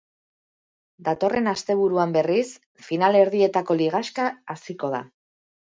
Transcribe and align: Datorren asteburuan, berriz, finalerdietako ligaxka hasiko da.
Datorren 1.09 1.51
asteburuan, 1.51 2.15
berriz, 2.17 2.49
finalerdietako 2.89 3.81
ligaxka 3.85 4.31
hasiko 4.57 4.95
da. 4.99 5.09